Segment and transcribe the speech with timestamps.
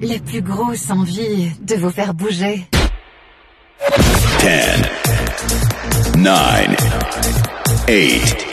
[0.00, 2.66] la plus grosse envie de vous faire bouger.
[4.40, 4.48] 10,
[6.18, 6.76] 9,
[7.88, 8.46] 8,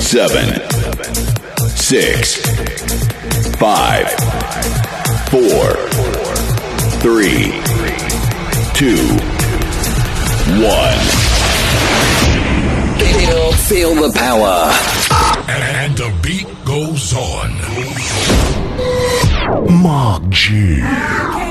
[0.00, 0.30] 7,
[1.76, 2.42] 6,
[3.58, 4.06] 5,
[5.30, 5.76] 4,
[7.00, 7.52] 3,
[8.74, 8.96] 2,
[10.62, 11.28] 1.
[13.68, 14.72] Feel the power.
[15.46, 17.50] And the beat goes on.
[19.56, 21.47] Mog.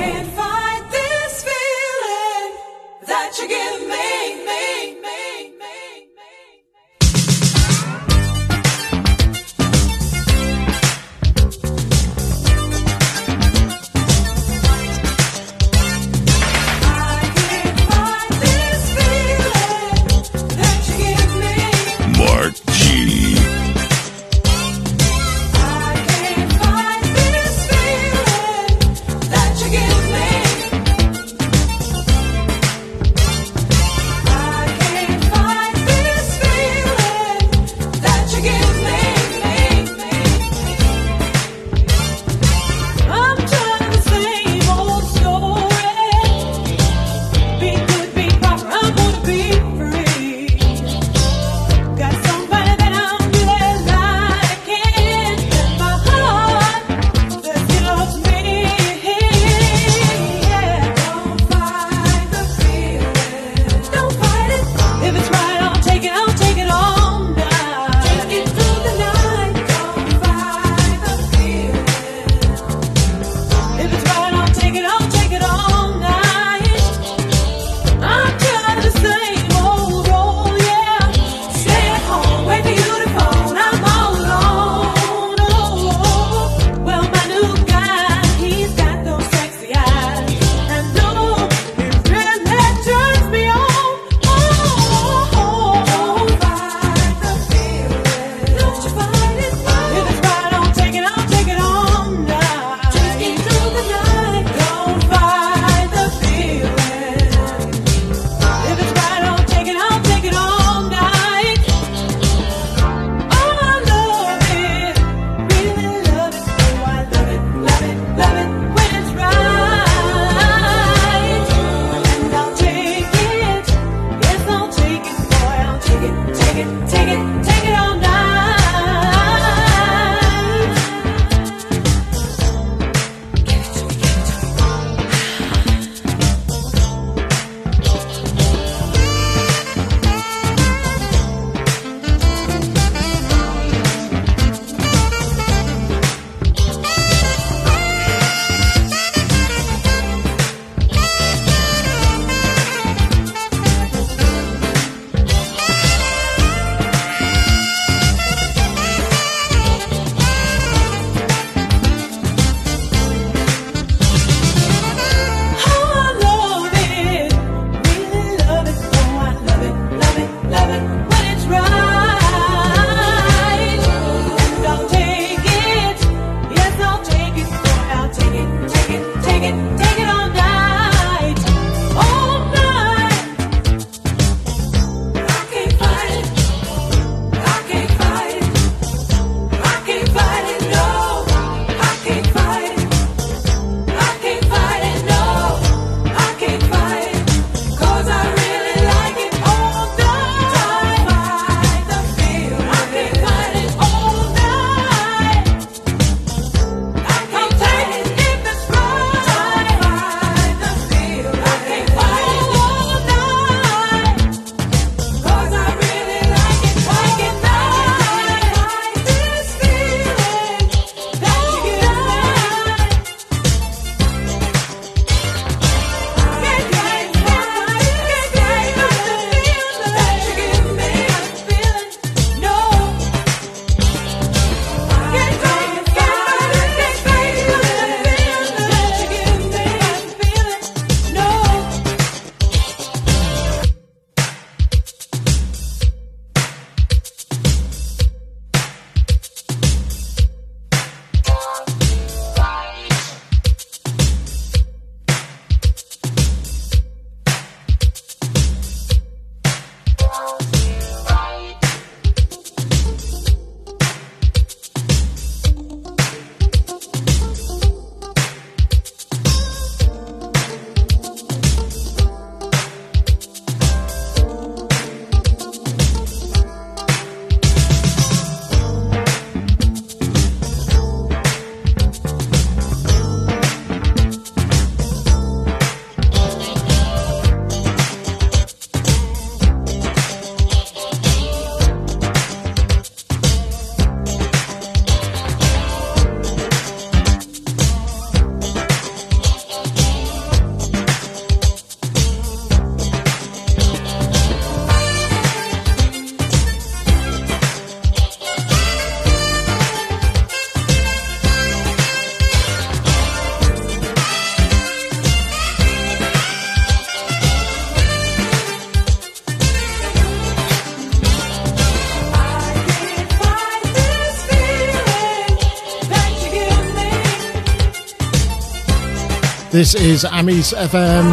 [329.57, 331.09] This is Amis FM.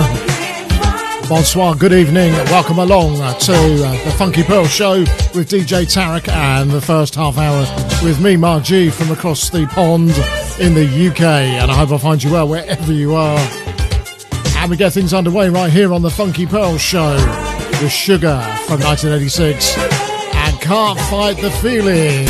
[1.31, 2.31] Bonsoir, good evening.
[2.51, 4.99] Welcome along to uh, the Funky Pearl Show
[5.35, 7.61] with DJ Tarek and the first half hour
[8.05, 10.11] with me, Mark G, from across the pond
[10.61, 11.23] in the UK.
[11.23, 13.39] And I hope I find you well wherever you are.
[14.59, 17.15] And we get things underway right here on the Funky Pearl Show
[17.81, 22.27] with Sugar from 1986 and Can't Fight the Feeling.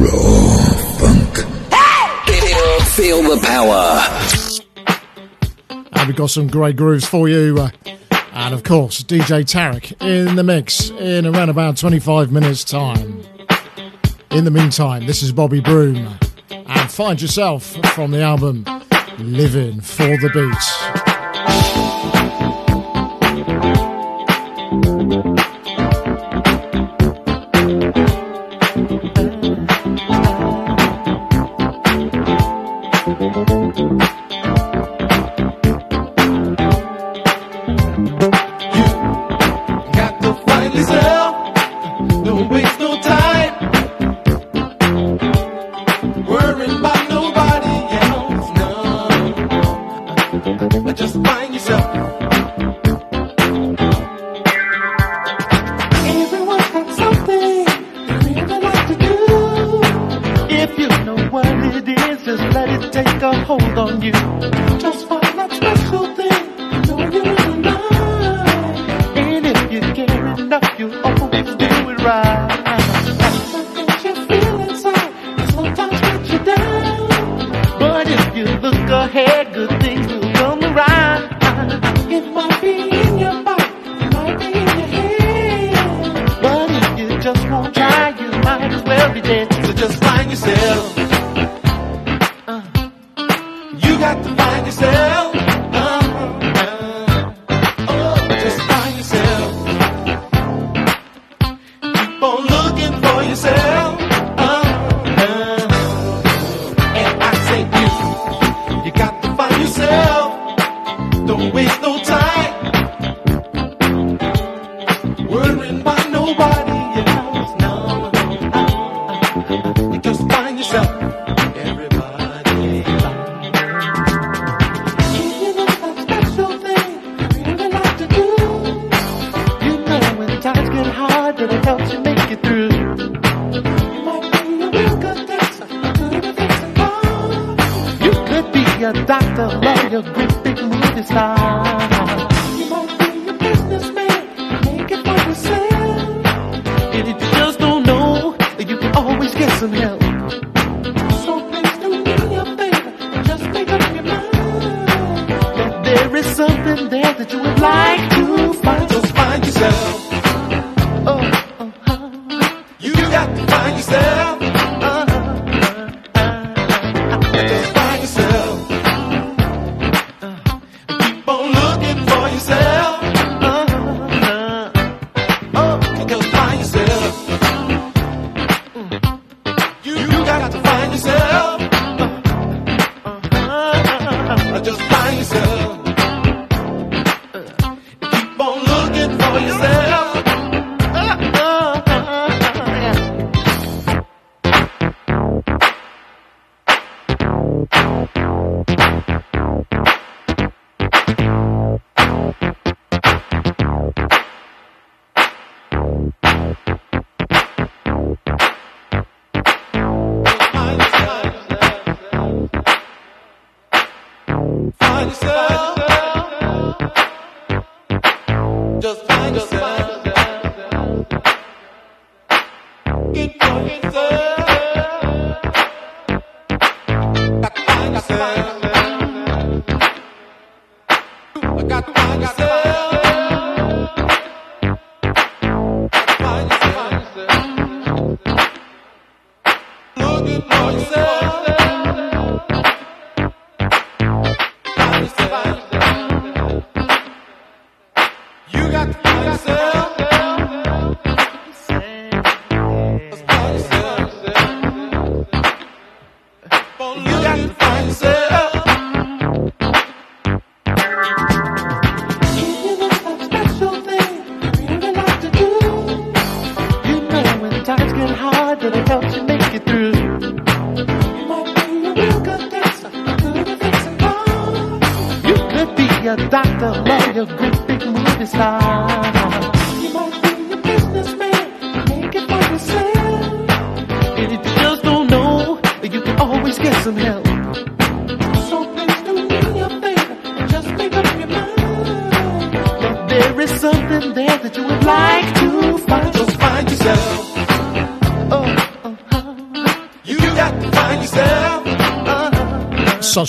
[0.00, 1.60] Raw funk.
[2.94, 4.39] Feel the power.
[6.00, 7.58] And we've got some great grooves for you.
[7.58, 7.68] Uh,
[8.32, 13.22] and of course, DJ Tarek in the mix in around about 25 minutes' time.
[14.30, 16.18] In the meantime, this is Bobby Broom.
[16.48, 18.64] And find yourself from the album
[19.18, 20.99] Living for the Beat.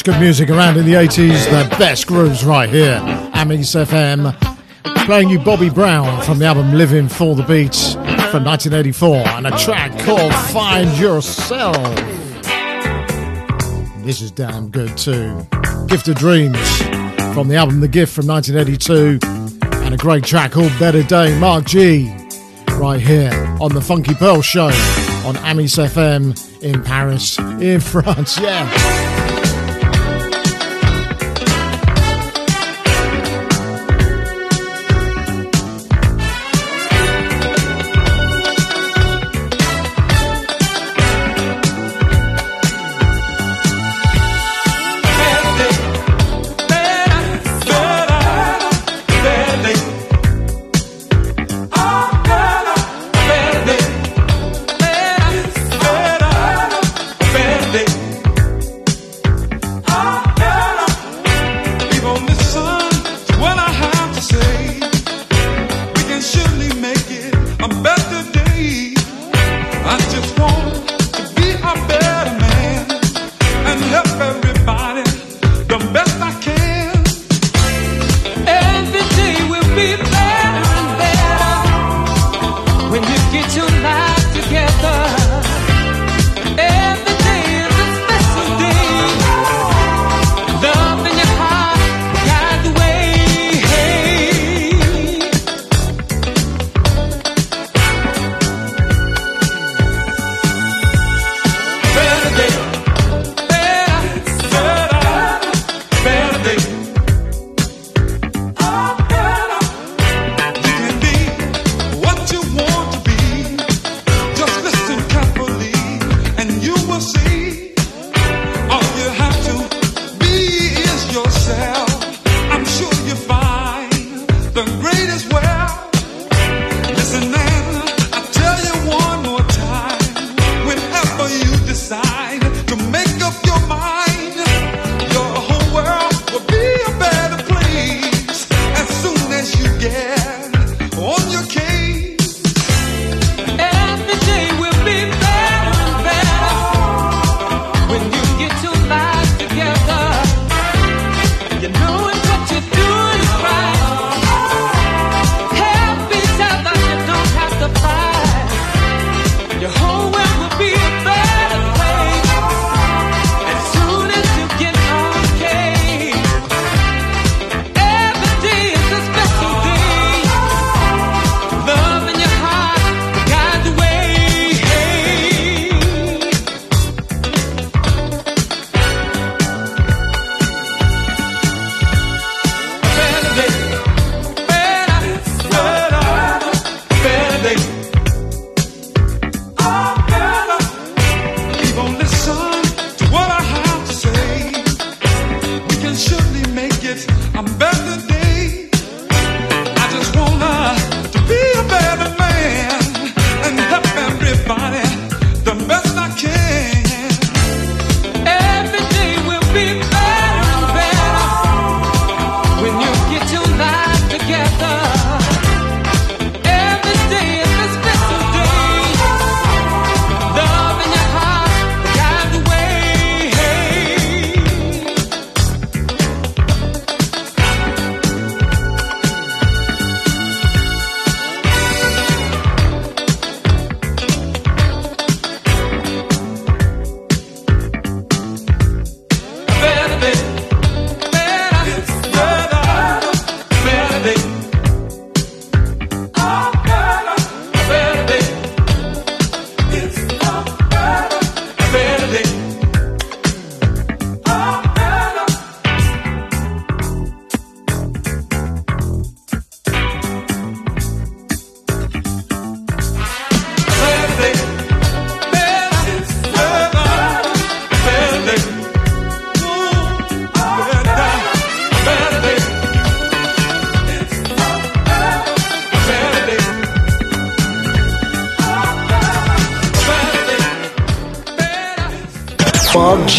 [0.04, 3.00] Good music around in the 80s, the best grooves right here.
[3.36, 4.34] Amis FM.
[5.06, 9.52] Playing you Bobby Broom from the album Living for the Beats from 1984 and a
[9.60, 11.76] track called Find Yourself.
[14.04, 15.46] This is damn good too.
[15.88, 16.58] Gift of Dreams
[17.36, 19.20] from the album The Gift from 1982
[19.86, 21.38] and a great track called Better Day.
[21.40, 22.12] Mark G
[22.72, 23.32] right here
[23.62, 24.72] on the Funky Pearl Show
[25.26, 28.40] on Amis FM in Paris, in France.
[28.40, 29.11] Yeah.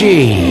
[0.02, 0.41] Gee.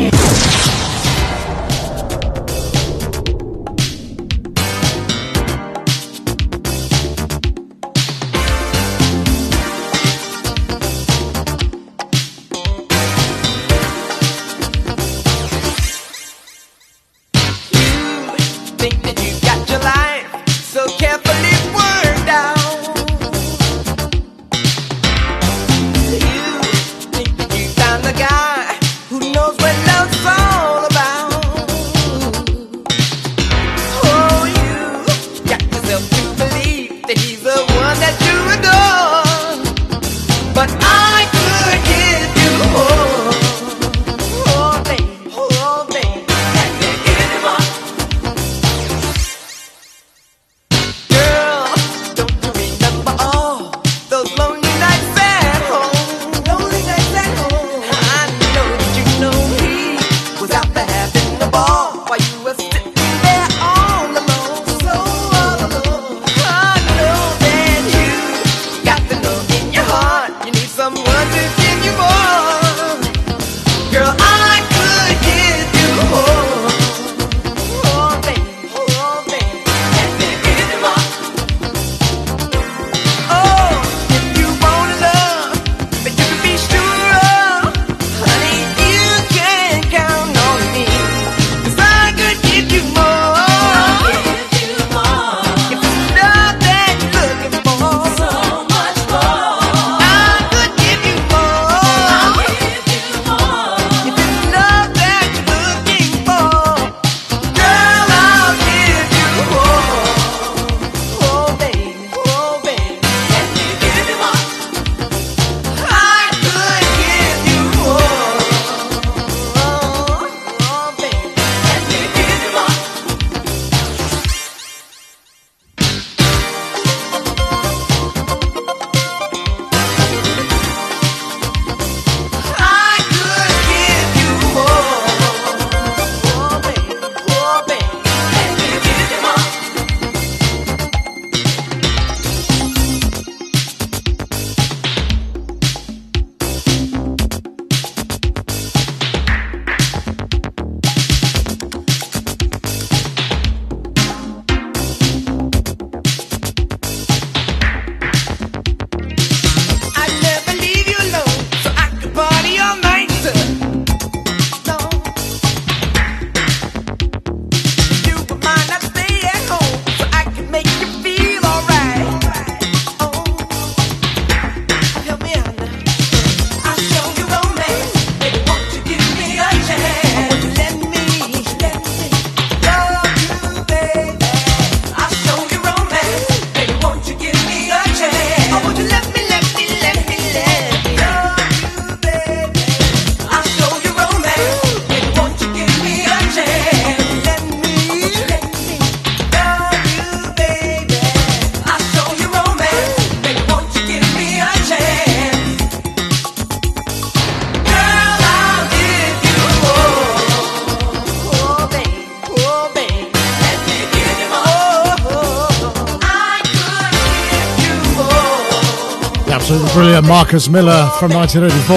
[219.51, 221.75] Absolutely brilliant Marcus Miller from 1984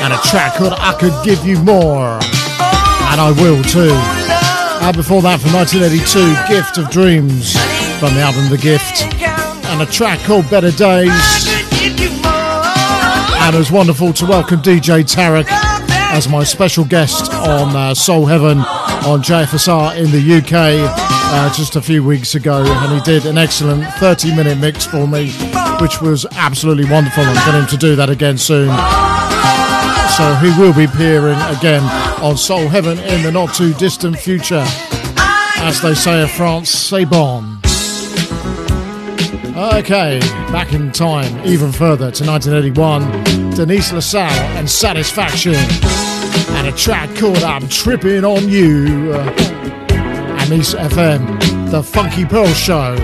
[0.00, 2.16] and a track called I Could Give You More.
[3.12, 3.92] And I Will Too.
[4.80, 7.52] And before that from 1982 Gift of Dreams
[8.00, 9.12] from the album The Gift.
[9.68, 11.12] And a track called Better Days.
[13.44, 15.48] And it was wonderful to welcome DJ Tarek
[16.16, 18.60] as my special guest on uh, Soul Heaven
[19.04, 22.64] on JFSR in the UK uh, just a few weeks ago.
[22.66, 25.45] And he did an excellent 30 minute mix for me
[25.80, 28.68] which was absolutely wonderful, I'm getting to do that again soon.
[30.16, 31.82] So he will be appearing again
[32.22, 34.64] on Soul Heaven in the not too distant future,
[35.58, 37.60] as they say of France, c'est bon.
[39.56, 40.18] Okay,
[40.52, 47.42] back in time, even further to 1981, Denise LaSalle and Satisfaction, and a track called
[47.42, 49.12] I'm Tripping on You.
[49.12, 49.32] Uh,
[50.46, 52.94] Amis FM, The Funky Pearl Show.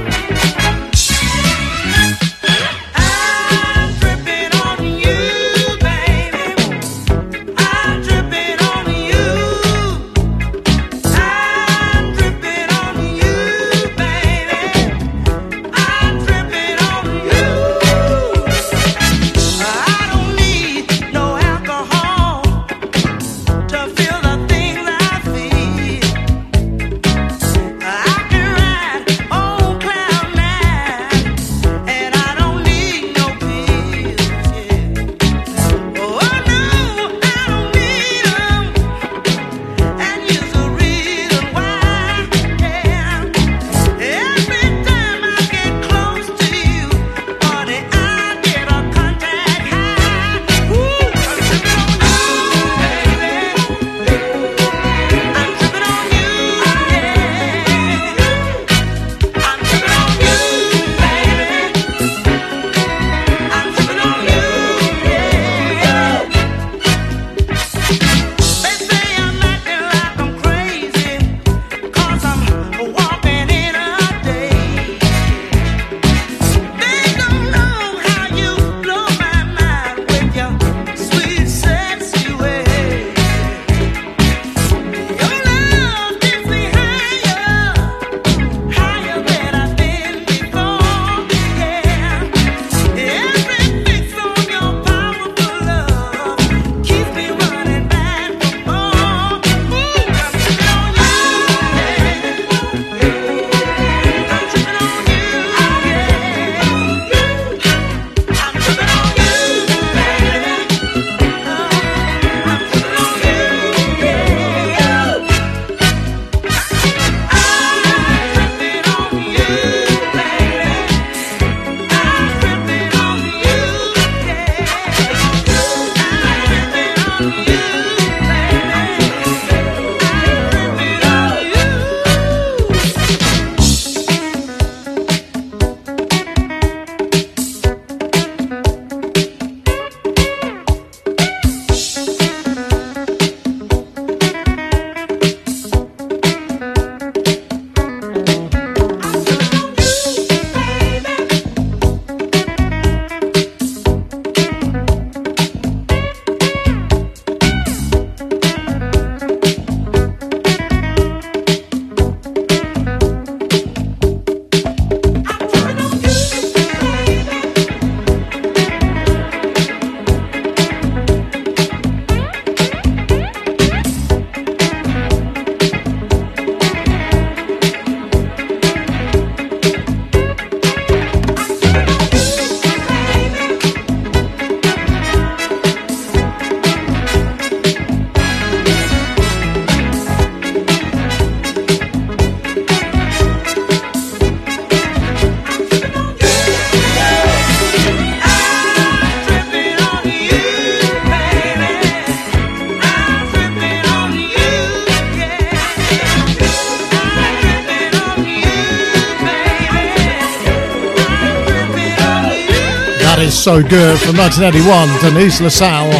[213.52, 215.92] So good from 1981, Denise LaSalle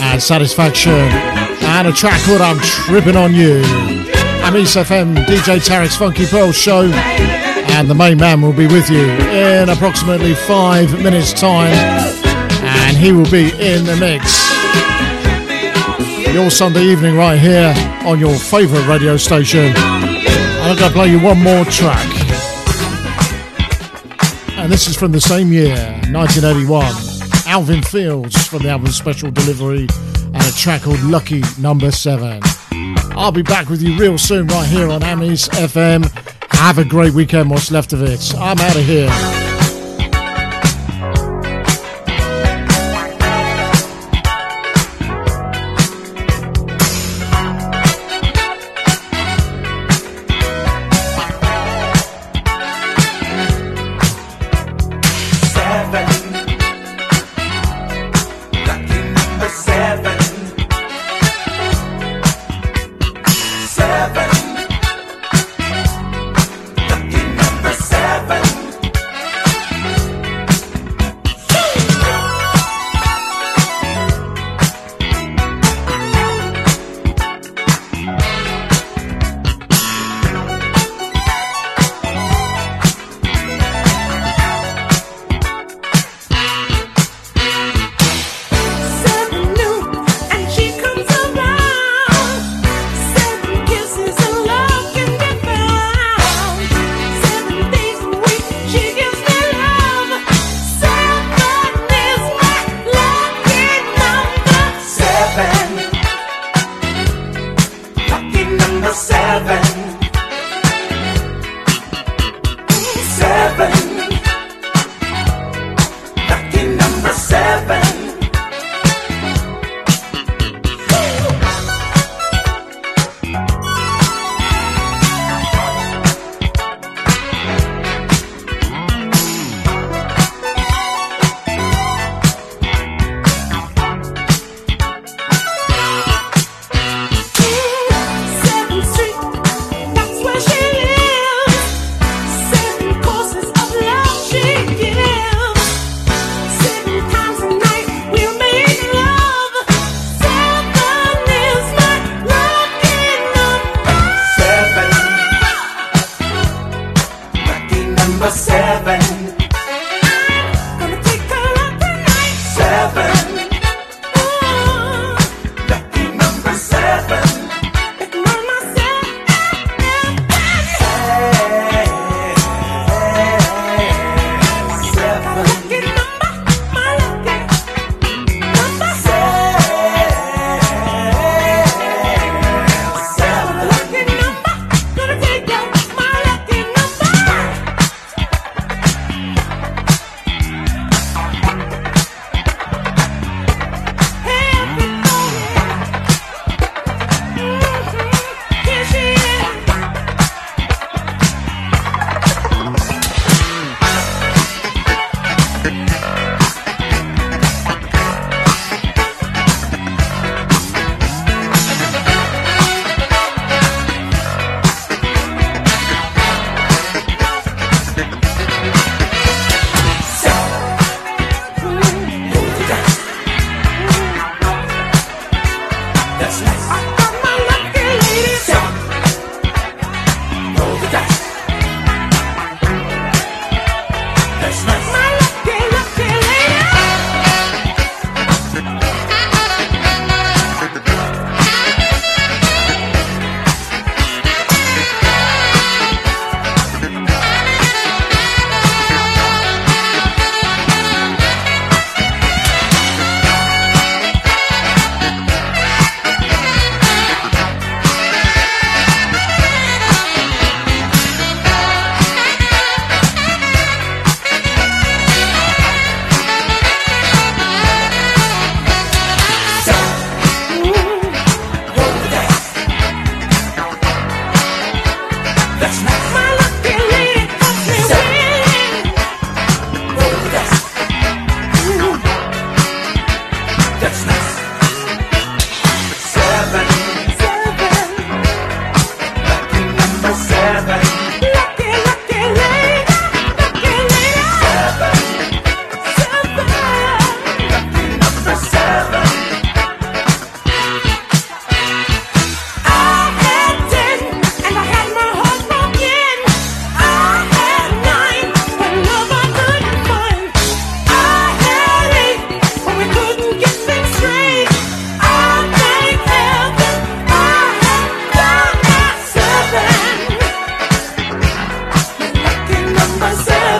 [0.00, 0.92] and Satisfaction.
[0.92, 3.62] And a track called I'm Tripping on You.
[4.46, 6.84] Amis FM, DJ Tarek's Funky Pearl Show.
[6.84, 11.74] And the main man will be with you in approximately five minutes' time.
[12.62, 14.30] And he will be in the mix.
[16.32, 17.74] Your Sunday evening right here
[18.06, 19.72] on your favourite radio station.
[19.74, 22.09] And I'm going to play you one more track.
[24.70, 25.74] And this is from the same year,
[26.12, 26.84] 1981.
[27.44, 29.88] Alvin Fields from the album Special Delivery
[30.32, 32.40] and a track called Lucky Number 7.
[33.16, 36.08] I'll be back with you real soon right here on Amis FM.
[36.52, 38.32] Have a great weekend, what's left of it.
[38.36, 39.39] I'm out of here.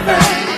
[0.06, 0.49] sovereign.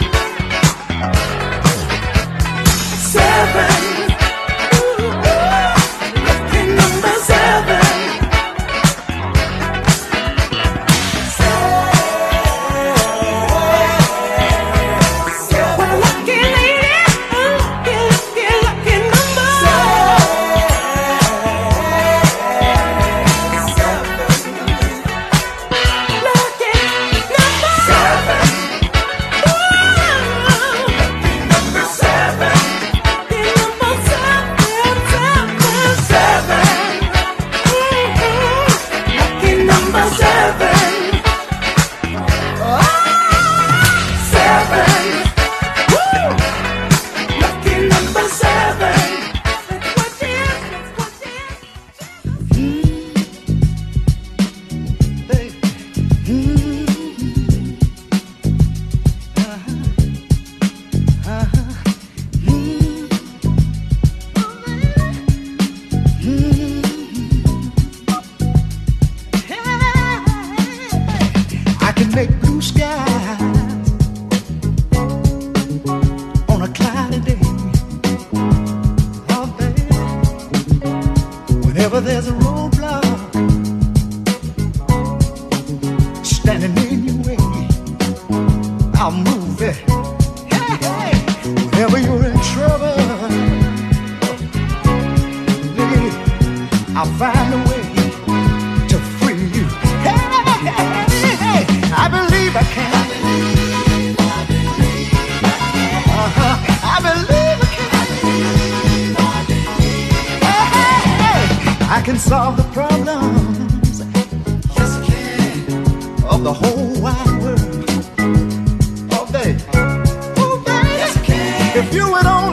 [121.90, 122.51] you would own.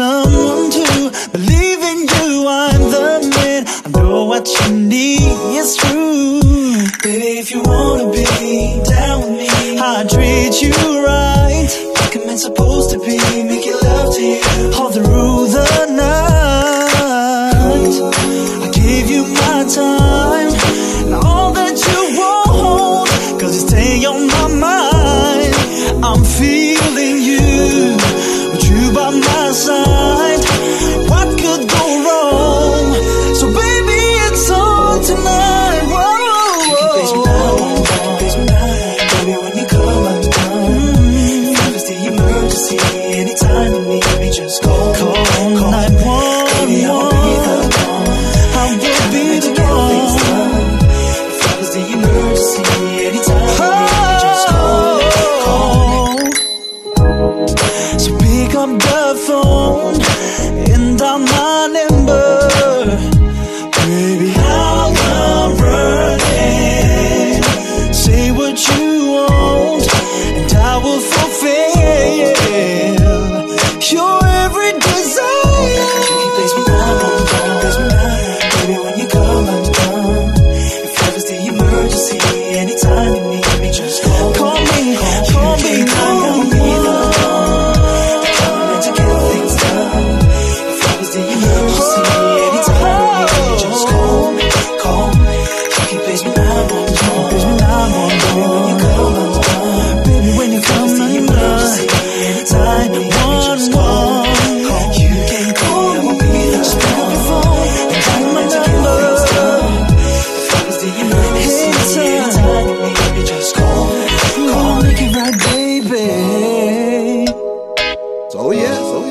[0.00, 2.48] someone to believe in you.
[2.48, 3.62] I'm the man.
[3.84, 5.36] I know what you need.
[5.58, 6.40] It's true.
[7.02, 10.72] Baby, if you wanna be down with me, I'll treat you
[11.04, 11.68] right.
[12.00, 13.49] Like a man's supposed to be.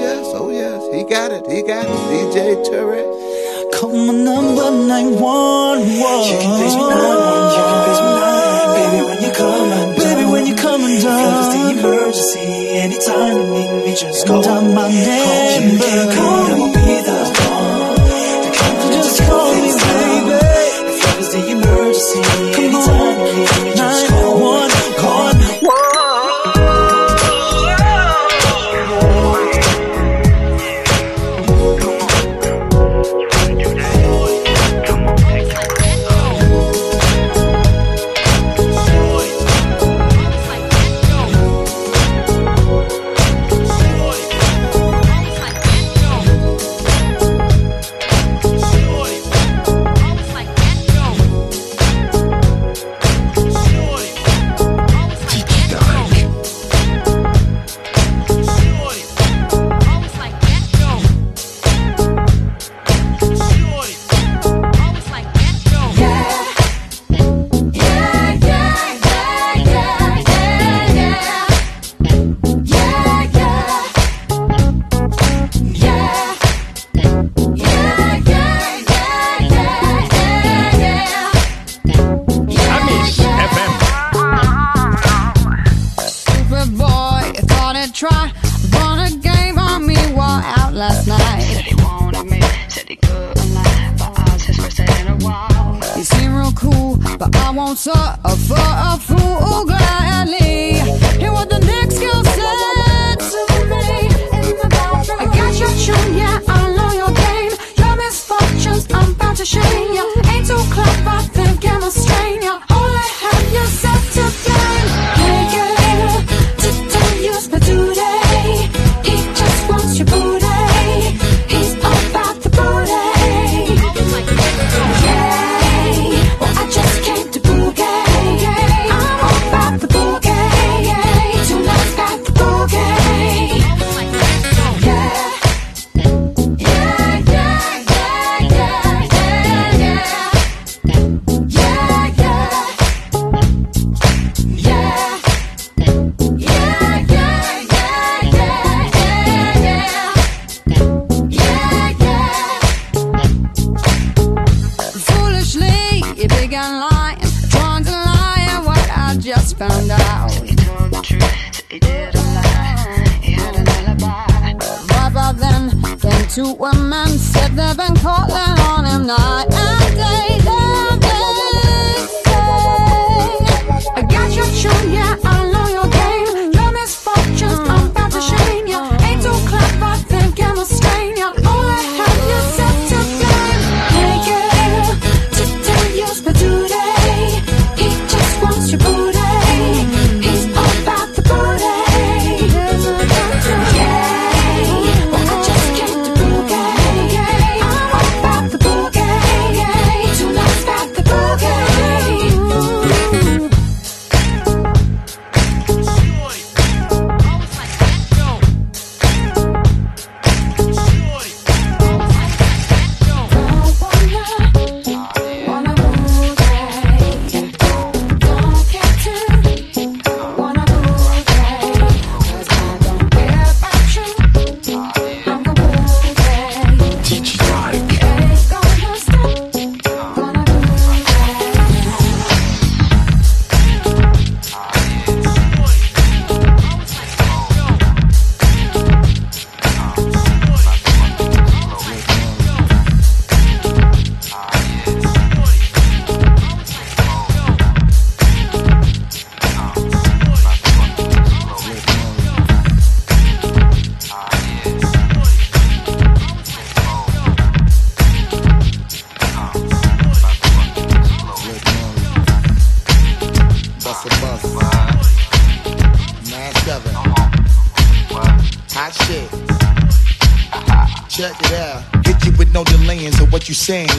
[0.10, 3.10] yes, oh yes, he got it, he got it, DJ Tarek.
[3.74, 5.86] Call my number 911.
[5.86, 6.02] You
[6.42, 7.94] can face me 911, can me
[8.76, 11.52] Baby, when you come and Baby, when you come and down.
[11.52, 12.48] Feel the emergency,
[12.84, 14.42] anytime you need me, just call.
[14.42, 15.78] My name.
[16.16, 16.59] Call, you.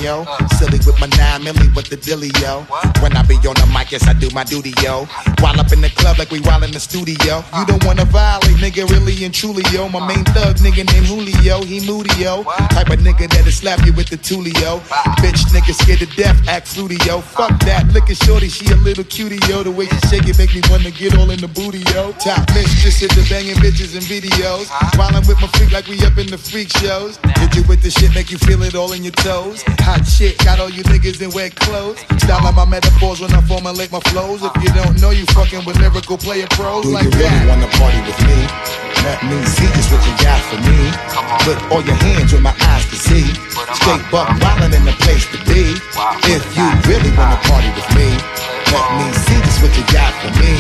[0.03, 0.25] Yo?
[0.59, 2.63] Silly with my nine milli with the dilly, yo.
[3.01, 5.07] When I be on the mic, yes, I do my duty, yo.
[5.43, 7.43] While up in the club like we while in the studio.
[7.59, 9.89] You don't wanna violate, nigga, really and truly, yo.
[9.89, 12.45] My main thug, nigga named Julio, he moody, yo.
[12.71, 14.79] Type of nigga that'll slap you with the tulio.
[15.19, 17.21] Bitch, nigga scared to death, act fruity, yo.
[17.21, 19.65] Fuck that, look at shorty, she a little cutie, yo.
[19.65, 22.13] The way she shake it make me wanna get all in the booty, yo.
[22.23, 24.71] Top mistress at the banging bitches and videos.
[24.97, 27.19] While I'm with my freak like we up in the freak shows.
[27.43, 29.65] Hit you with the shit, make you feel it all in your toes.
[29.83, 31.99] Hot shit, got all you niggas in wet clothes.
[32.23, 34.43] Style of my metaphors when I formulate my flows.
[34.43, 37.49] If you don't know, you fucking with lyrical player pros Do like you really that.
[37.49, 38.39] wanna party with me?
[39.05, 40.79] Let me see just what you got for me.
[41.47, 43.27] Put all your hands where my eyes can see.
[43.81, 45.77] Straight buck wildin' in the place to be.
[46.29, 48.09] If you really wanna party with me,
[48.73, 50.53] let me see just what you got for me.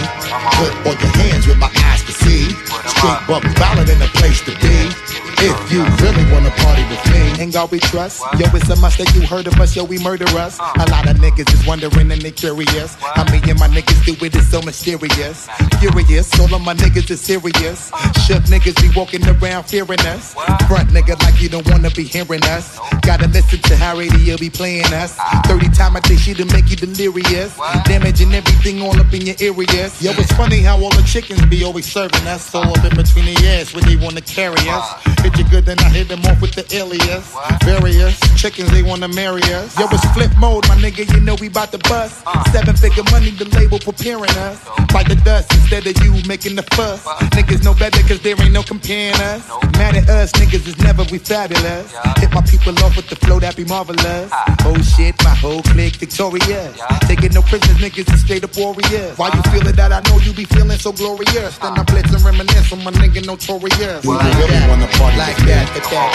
[0.56, 2.48] Put all your hands with my eyes to see.
[2.88, 5.29] Straight buck valid in the place to be.
[5.42, 8.20] If you really wanna party with me, ain't God we trust.
[8.38, 10.58] Yo, it's a must that you heard of us, yo, we murder us.
[10.58, 12.94] A lot of niggas is wondering and they curious.
[13.00, 15.48] How me and my niggas do it is so mysterious.
[15.80, 17.88] Furious, all of my niggas is serious.
[18.26, 20.34] Shook niggas be walking around fearing us.
[20.68, 22.78] Front nigga like you don't wanna be hearing us.
[23.00, 25.16] Gotta listen to how radio be playing us.
[25.46, 27.56] 30 times a day she'll make you delirious.
[27.84, 30.02] Damaging everything all up in your areas.
[30.02, 32.44] Yo, it's funny how all the chickens be always serving us.
[32.50, 34.84] So up in between the ass when they wanna carry us.
[35.30, 37.34] Hit you good, then I hit them off with the alias.
[37.64, 39.78] Various chickens, they wanna marry us.
[39.78, 42.24] Yo, it's flip mode, my nigga, you know we bout to bust.
[42.52, 44.58] Seven figure money, the label preparing us.
[44.92, 47.04] Bite the dust instead of you making the fuss.
[47.36, 49.46] Niggas know better cause there ain't no comparing us.
[49.78, 51.94] Mad at us, niggas is never we fabulous.
[52.18, 54.30] Hit my people off with the flow that be marvelous.
[54.66, 56.74] Oh shit, my whole clique victorious.
[57.06, 59.16] Taking no prisoners, niggas is straight up warriors.
[59.16, 59.92] Why you feeling that?
[59.92, 61.58] I know you be feeling so glorious.
[61.58, 64.04] Then I blitz and reminisce on my nigga notorious.
[64.04, 65.68] You really wanna party like that,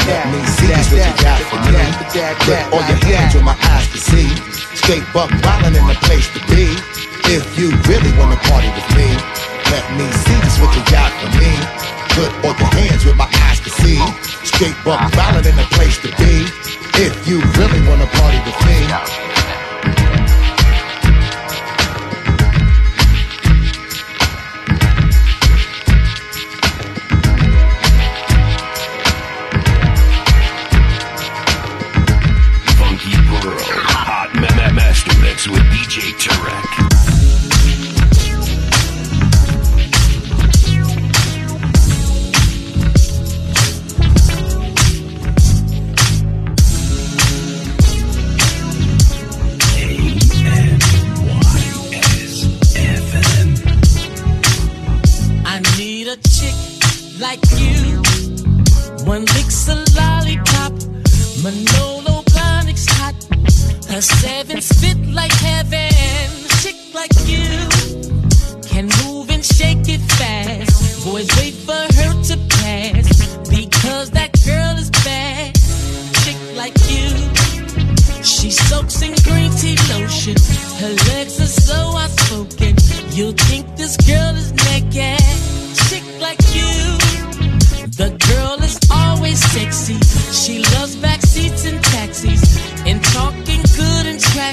[0.09, 1.77] Let me see what you got for me.
[2.41, 4.29] Put all your hands with my eyes to see.
[4.73, 6.73] Straight buck wildin' in the place to be.
[7.29, 9.09] If you really wanna party with me,
[9.69, 11.53] let me see just what you got for me.
[12.17, 14.01] Put all your hands with my eyes to see.
[14.41, 16.49] Straight buck wildin' in the place to be.
[16.97, 19.64] If you really wanna party with me.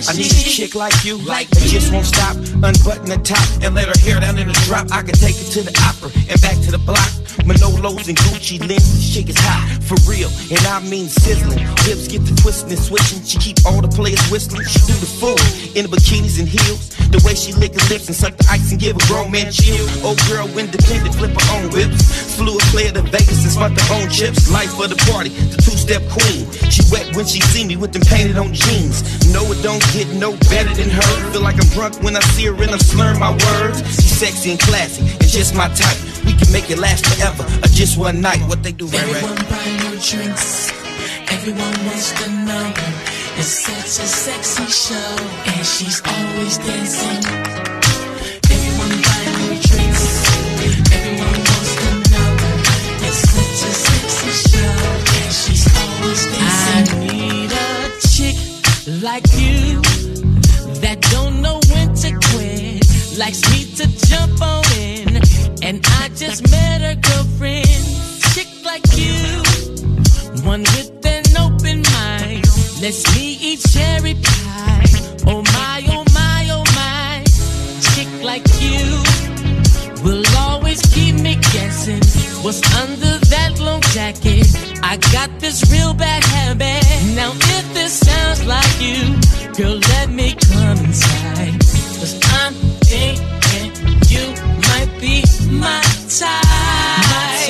[0.08, 2.36] I need a chick like you, like that just won't stop.
[2.36, 4.90] Unbutton the top and let her hair down in the drop.
[4.90, 7.10] I can take it to the opera and back to the block.
[7.44, 11.58] Manolos and Gucci lenses, chick is hot for real, and I mean sizzling.
[11.84, 13.22] Hips get to twisting and switching.
[13.22, 14.64] She keep all the players whistling.
[14.64, 15.38] She do the fool
[15.74, 16.94] in the bikinis and heels.
[17.10, 19.52] The way she lick her lips and suck the ice and give a grown man
[19.52, 19.84] chill.
[20.06, 22.00] Old girl independent, flip her own whips.
[22.36, 24.50] Flew a player to Vegas and spent her own chips.
[24.50, 26.48] Life for the party, the two-step queen.
[26.70, 29.02] She wet when she see me with them painted on jeans.
[29.32, 31.12] No, it don't get no better than her.
[31.32, 33.82] Feel like I'm drunk when I see her and I'm slurring my words.
[33.98, 36.11] She's sexy and classy and just my type.
[36.24, 38.40] We can make it last forever or just one night.
[38.48, 39.48] What they do, right, Everyone right?
[39.50, 40.70] buying her drinks.
[41.30, 42.72] Everyone wants to know.
[43.38, 45.16] It's such a sexy show,
[45.46, 47.22] and she's always dancing.
[48.50, 50.04] Everyone buying her drinks.
[50.92, 52.30] Everyone wants to know.
[53.06, 54.74] It's such a sexy show,
[55.18, 56.86] and she's always dancing.
[56.92, 57.64] I need a
[58.14, 58.36] chick
[59.02, 59.80] like you
[60.80, 62.86] that don't know when to quit.
[63.18, 65.11] Likes me to jump on in, and I
[66.16, 67.66] just met a girlfriend.
[68.32, 69.42] Chick like you,
[70.44, 72.44] one with an open mind.
[72.80, 74.84] Let's me eat cherry pie.
[75.26, 77.24] Oh my, oh my, oh my.
[77.80, 79.02] Chick like you
[80.04, 82.02] will always keep me guessing.
[82.44, 84.46] What's under that long jacket?
[84.82, 86.84] I got this real bad habit.
[87.14, 89.16] Now, if this sounds like you,
[89.56, 91.58] girl, let me come inside.
[92.00, 92.52] Cause I'm
[92.84, 93.31] thinking
[95.02, 96.30] be my type.
[97.10, 97.41] My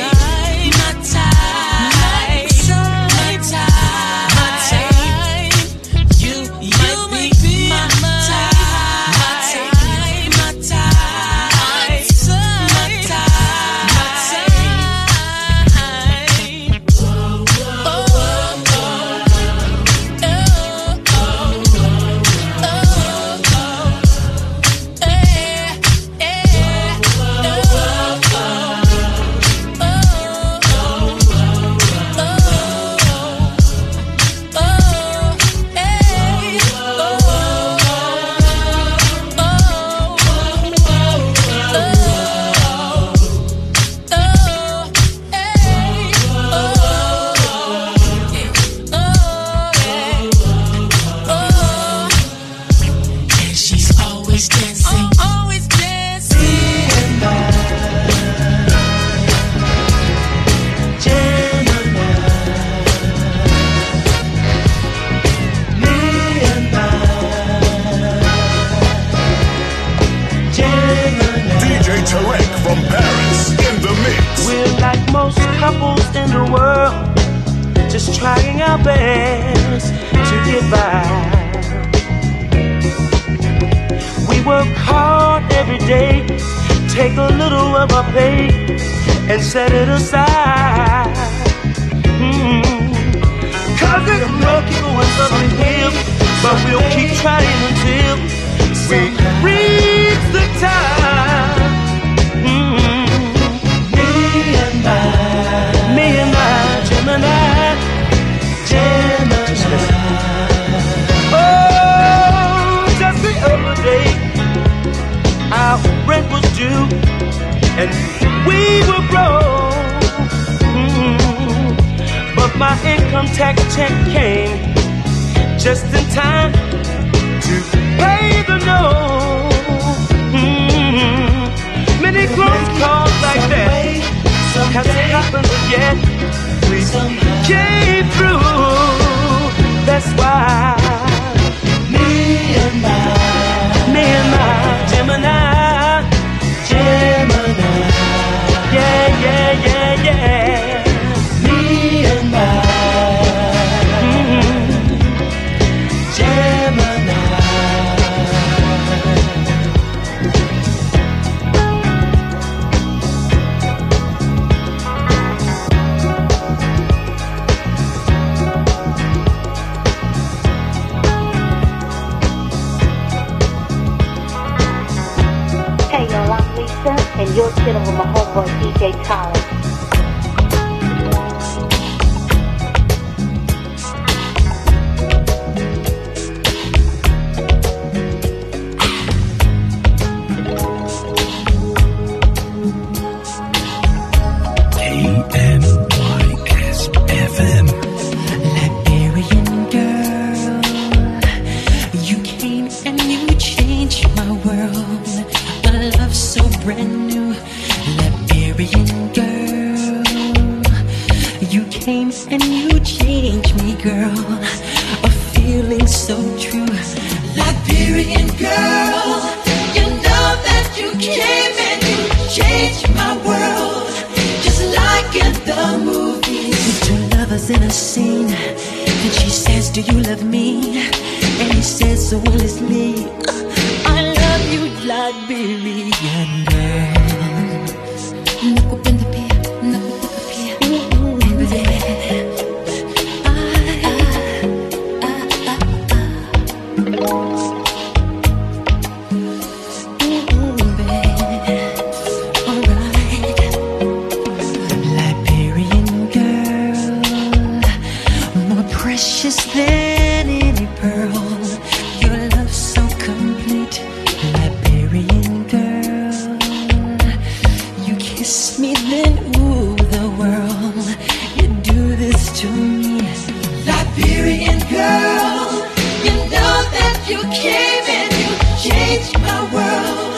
[278.93, 280.12] changed my world,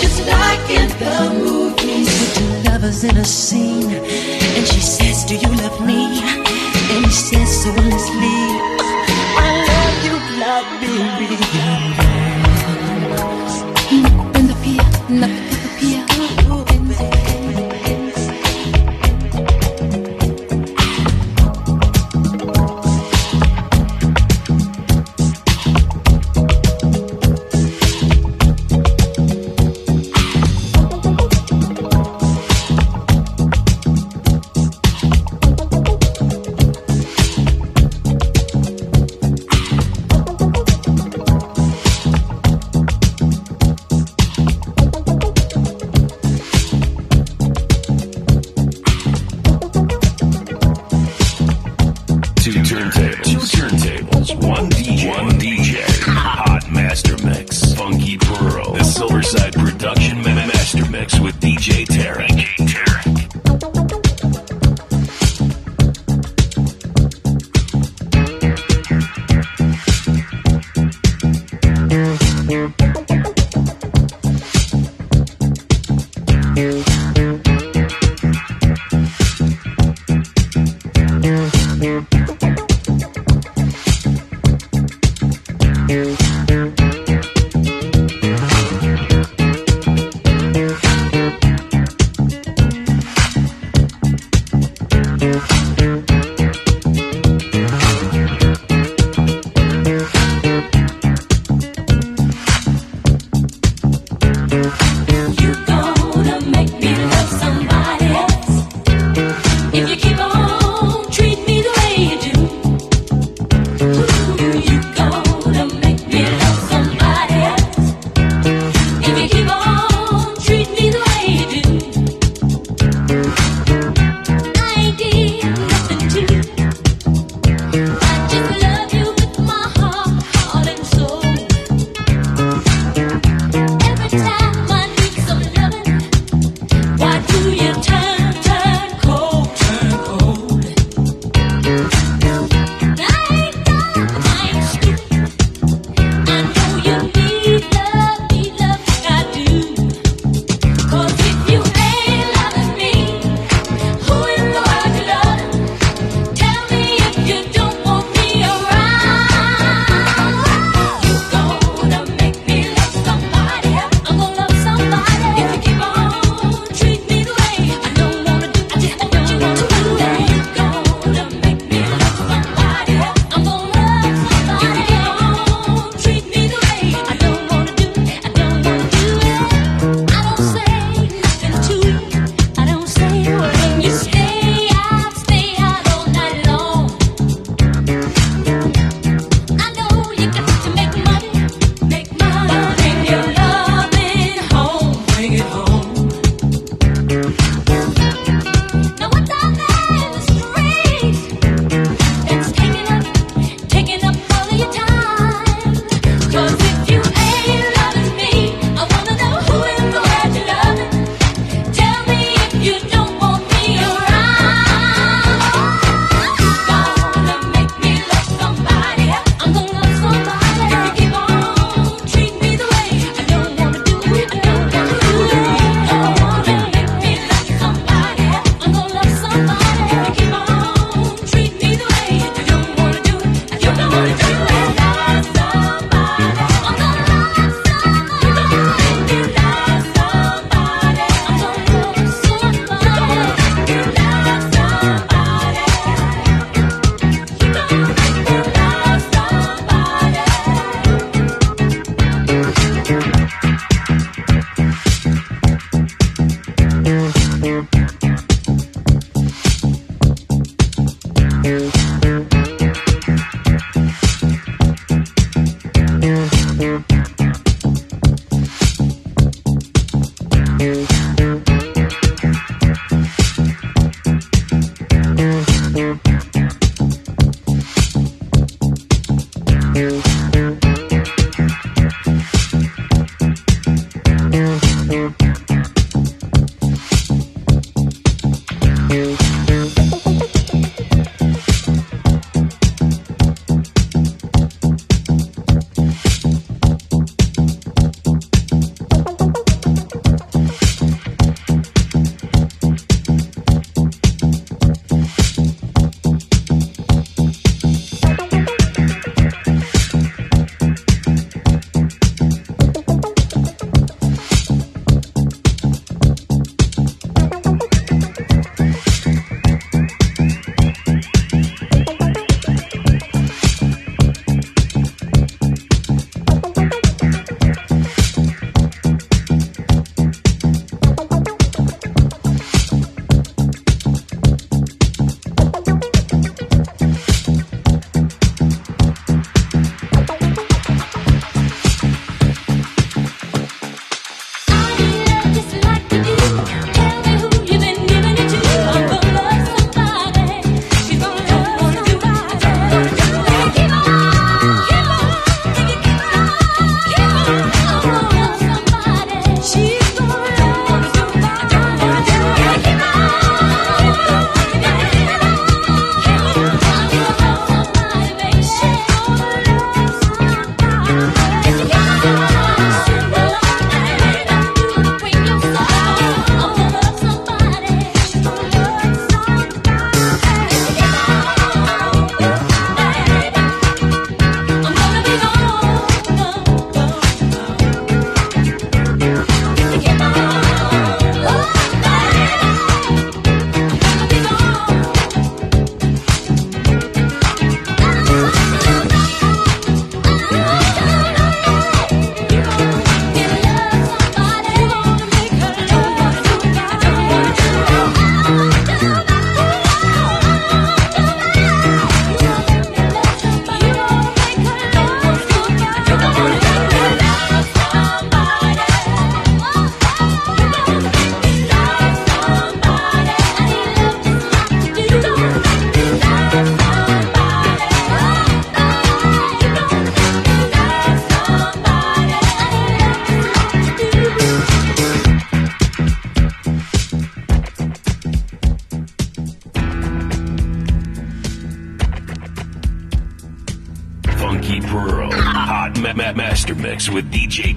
[0.00, 2.08] just like in the movies.
[2.20, 3.90] With two lovers in a scene,
[4.56, 6.20] and she says, Do you love me?
[6.92, 8.29] And he says, So let's leave.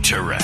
[0.03, 0.42] With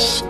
[0.00, 0.29] history.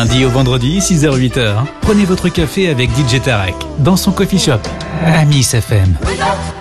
[0.00, 4.60] Lundi au vendredi, 6h-8h, prenez votre café avec DJ Tarek dans son coffee shop,
[5.04, 5.94] Amis FM.
[6.06, 6.59] Wake up,